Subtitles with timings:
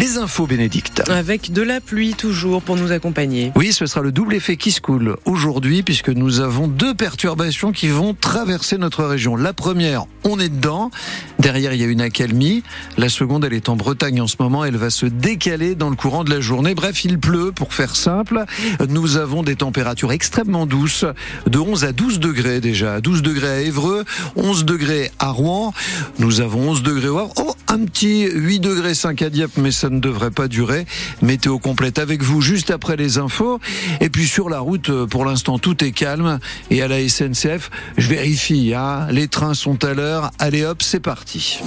[0.00, 1.02] Les infos, Bénédicte.
[1.10, 3.52] Avec de la pluie toujours pour nous accompagner.
[3.54, 7.70] Oui, ce sera le double effet qui se coule aujourd'hui puisque nous avons deux perturbations
[7.70, 9.36] qui vont traverser notre région.
[9.36, 10.90] La première, on est dedans.
[11.38, 12.62] Derrière, il y a une accalmie.
[12.96, 14.64] La seconde, elle est en Bretagne en ce moment.
[14.64, 16.74] Elle va se décaler dans le courant de la journée.
[16.74, 18.46] Bref, il pleut, pour faire simple.
[18.88, 21.04] Nous avons des températures extrêmement douces,
[21.46, 23.02] de 11 à 12 degrés déjà.
[23.02, 24.06] 12 degrés à Évreux,
[24.36, 25.74] 11 degrés à Rouen.
[26.18, 27.34] Nous avons 11 degrés au Havre.
[27.36, 30.86] Oh, un petit 8 degrés 5 à Dieppe, mais ça ne devrait pas durer.
[31.22, 33.60] Météo complète avec vous juste après les infos.
[34.00, 36.38] Et puis sur la route, euh, pour l'instant, tout est calme.
[36.70, 40.30] Et à la SNCF, je vérifie, hein, les trains sont à l'heure.
[40.38, 41.60] Allez hop, c'est parti.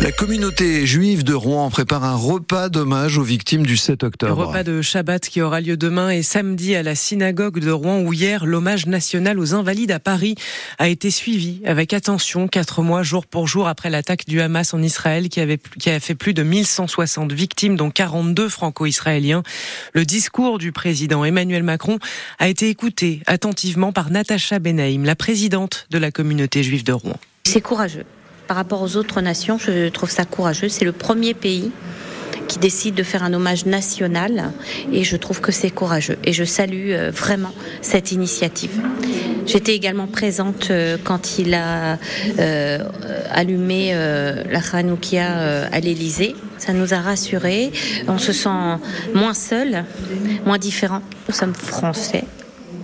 [0.00, 4.40] La communauté juive de Rouen prépare un repas d'hommage aux victimes du 7 octobre.
[4.40, 8.02] Le repas de Shabbat qui aura lieu demain et samedi à la synagogue de Rouen
[8.02, 10.36] où hier l'hommage national aux invalides à Paris
[10.78, 14.82] a été suivi avec attention quatre mois jour pour jour après l'attaque du Hamas en
[14.82, 19.42] Israël qui, avait, qui a fait plus de 1160 victimes dont 42 franco-israéliens.
[19.94, 21.98] Le discours du président Emmanuel Macron
[22.38, 27.18] a été écouté attentivement par Natacha Benaïm, la présidente de la communauté juive de Rouen.
[27.48, 28.04] C'est courageux
[28.48, 30.70] par rapport aux autres nations, je trouve ça courageux.
[30.70, 31.70] C'est le premier pays
[32.48, 34.52] qui décide de faire un hommage national
[34.90, 38.70] et je trouve que c'est courageux et je salue euh, vraiment cette initiative.
[39.46, 41.98] J'étais également présente euh, quand il a
[42.38, 42.78] euh,
[43.30, 46.34] allumé la Hanoukia à l'Élysée.
[46.56, 47.70] Ça nous a rassurés.
[48.08, 48.48] On se sent
[49.14, 49.84] moins seul,
[50.46, 51.02] moins différent.
[51.28, 52.24] Nous sommes français,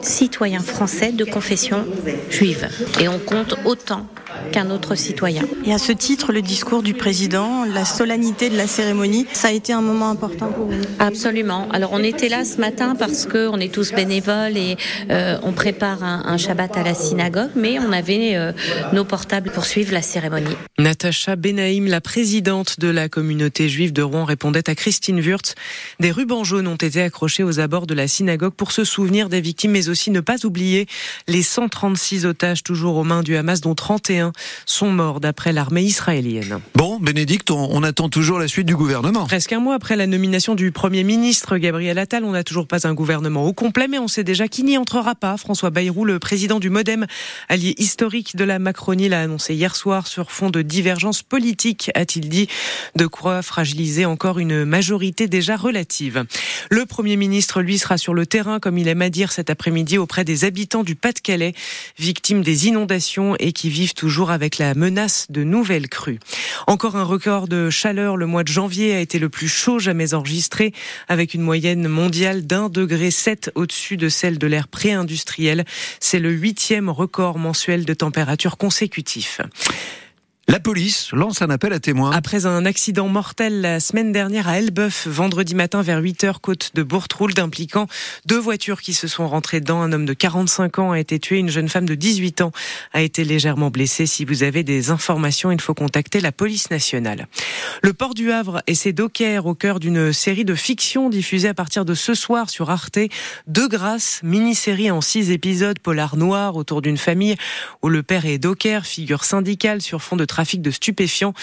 [0.00, 1.86] citoyens français de confession
[2.30, 2.68] juive
[3.00, 4.08] et on compte autant
[4.50, 5.42] qu'un autre citoyen.
[5.64, 9.52] Et à ce titre, le discours du président, la solennité de la cérémonie, ça a
[9.52, 11.68] été un moment important pour vous Absolument.
[11.72, 14.76] Alors on était là ce matin parce qu'on est tous bénévoles et
[15.10, 18.52] euh, on prépare un, Shabbat à la synagogue, mais on avait euh,
[18.92, 20.56] nos portables pour suivre la cérémonie.
[20.78, 25.54] Natacha Benaïm, la présidente de la communauté juive de Rouen, répondait à Christine Wurtz.
[26.00, 29.40] Des rubans jaunes ont été accrochés aux abords de la synagogue pour se souvenir des
[29.40, 30.86] victimes, mais aussi ne pas oublier
[31.28, 34.31] les 136 otages toujours aux mains du Hamas, dont 31
[34.66, 36.60] sont morts d'après l'armée israélienne.
[36.74, 39.26] Bon, Bénédicte, on, attend toujours la suite du gouvernement.
[39.26, 42.86] Presque un mois après la nomination du Premier ministre Gabriel Attal, on n'a toujours pas
[42.86, 45.36] un gouvernement au complet, mais on sait déjà qui n'y entrera pas.
[45.36, 47.06] François Bayrou, le président du Modem,
[47.48, 52.28] allié historique de la Macronie, l'a annoncé hier soir sur fond de divergences politiques, a-t-il
[52.28, 52.48] dit,
[52.96, 56.24] de quoi fragiliser encore une majorité déjà relative.
[56.70, 59.98] Le Premier ministre, lui, sera sur le terrain, comme il aime à dire cet après-midi,
[59.98, 61.54] auprès des habitants du Pas-de-Calais,
[61.98, 66.20] victimes des inondations et qui vivent toujours avec la menace de nouvelles crues.
[66.66, 68.16] Encore un record de chaleur.
[68.16, 70.72] Le mois de janvier a été le plus chaud jamais enregistré,
[71.08, 75.64] avec une moyenne mondiale d'un degré 7 au-dessus de celle de l'ère pré-industrielle.
[76.00, 79.40] C'est le huitième record mensuel de température consécutif.
[80.52, 82.10] La police lance un appel à témoins.
[82.10, 86.82] Après un accident mortel la semaine dernière à Elbeuf, vendredi matin vers 8h, côte de
[86.82, 87.86] Bourtrould, impliquant
[88.26, 89.80] deux voitures qui se sont rentrées dedans.
[89.80, 92.52] Un homme de 45 ans a été tué, une jeune femme de 18 ans
[92.92, 94.04] a été légèrement blessée.
[94.04, 97.28] Si vous avez des informations, il faut contacter la police nationale.
[97.82, 101.54] Le port du Havre et ses dockers au cœur d'une série de fiction diffusée à
[101.54, 102.98] partir de ce soir sur Arte.
[103.46, 107.36] De grâce, mini-série en six épisodes, polar noir autour d'une famille
[107.80, 111.34] où le père est docker, figure syndicale sur fond de trafic de stupéfiants.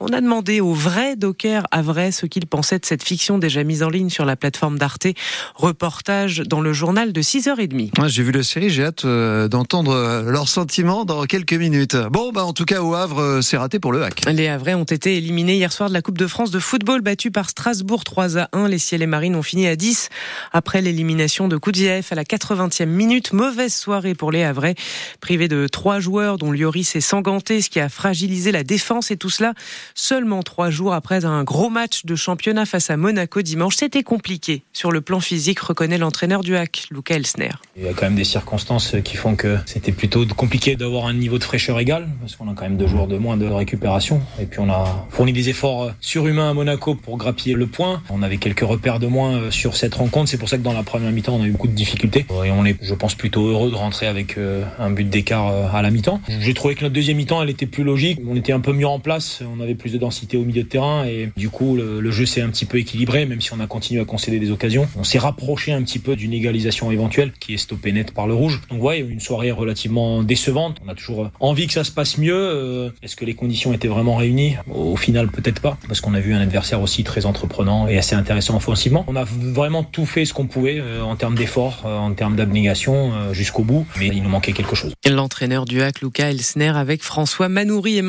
[0.00, 3.64] On a demandé au vrai docker à vrai ce qu'il pensait de cette fiction déjà
[3.64, 5.08] mise en ligne sur la plateforme d'Arte.
[5.54, 7.98] Reportage dans le journal de 6h30.
[7.98, 11.96] Moi, j'ai vu la série, j'ai hâte euh, d'entendre euh, leurs sentiments dans quelques minutes.
[12.10, 14.22] Bon, bah, en tout cas, au Havre, euh, c'est raté pour le hack.
[14.26, 17.32] Les Havrais ont été éliminés hier soir de la Coupe de France de football, battus
[17.32, 18.68] par Strasbourg 3 à 1.
[18.68, 20.08] Les Ciels et Marines ont fini à 10
[20.52, 23.32] après l'élimination de Koudziev à la 80e minute.
[23.32, 24.74] Mauvaise soirée pour les Havrais,
[25.20, 29.16] privés de trois joueurs, dont Lloris et Sanganté, ce qui a fragilisé la défense et
[29.16, 29.54] tout cela
[29.94, 33.76] seulement trois jours après un gros match de championnat face à Monaco dimanche.
[33.76, 37.50] C'était compliqué sur le plan physique, reconnaît l'entraîneur du HAC, Luca Elsner.
[37.76, 41.14] Il y a quand même des circonstances qui font que c'était plutôt compliqué d'avoir un
[41.14, 44.20] niveau de fraîcheur égal, parce qu'on a quand même deux jours de moins de récupération.
[44.40, 48.02] Et puis on a fourni des efforts surhumains à Monaco pour grappiller le point.
[48.10, 50.30] On avait quelques repères de moins sur cette rencontre.
[50.30, 52.26] C'est pour ça que dans la première mi-temps, on a eu beaucoup de difficultés.
[52.44, 55.66] Et on est, je pense, plutôt heureux de rentrer avec euh, un but d'écart euh,
[55.72, 56.20] à la mi-temps.
[56.40, 58.86] J'ai trouvé que notre deuxième mi-temps, elle était plus logique on était un peu mieux
[58.86, 62.10] en place, on avait plus de densité au milieu de terrain et du coup le,
[62.10, 64.88] jeu s'est un petit peu équilibré, même si on a continué à concéder des occasions.
[64.96, 68.34] On s'est rapproché un petit peu d'une égalisation éventuelle qui est stoppée net par le
[68.34, 68.60] rouge.
[68.70, 70.78] Donc ouais, une soirée relativement décevante.
[70.84, 72.34] On a toujours envie que ça se passe mieux.
[72.34, 74.56] Euh, est-ce que les conditions étaient vraiment réunies?
[74.72, 78.14] Au final, peut-être pas, parce qu'on a vu un adversaire aussi très entreprenant et assez
[78.14, 79.04] intéressant offensivement.
[79.06, 82.36] On a vraiment tout fait ce qu'on pouvait euh, en termes d'efforts, euh, en termes
[82.36, 84.92] d'abnégation jusqu'au bout, mais il nous manquait quelque chose.
[85.08, 87.48] L'entraîneur du Luca Elsner, avec François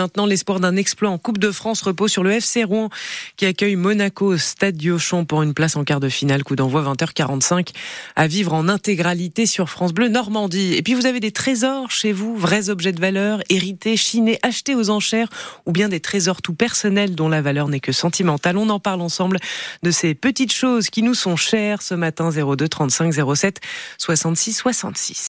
[0.10, 2.90] maintenant, l'espoir d'un exploit en Coupe de France repose sur le FC Rouen
[3.38, 6.44] qui accueille Monaco au Stade Diochon pour une place en quart de finale.
[6.44, 7.68] Coup d'envoi 20h45
[8.16, 10.74] à vivre en intégralité sur France Bleu Normandie.
[10.74, 14.74] Et puis vous avez des trésors chez vous, vrais objets de valeur, hérités, chinés, achetés
[14.74, 15.30] aux enchères
[15.68, 18.58] ou bien des trésors tout personnels dont la valeur n'est que sentimentale.
[18.58, 19.38] On en parle ensemble
[19.84, 23.60] de ces petites choses qui nous sont chères ce matin 02 35 07
[24.00, 25.18] 66 66.